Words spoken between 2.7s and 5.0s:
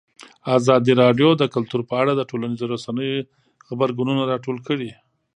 رسنیو غبرګونونه راټول کړي.